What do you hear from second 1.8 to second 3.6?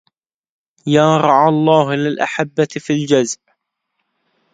للأحبة في الجزع